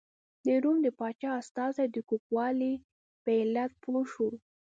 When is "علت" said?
3.41-3.71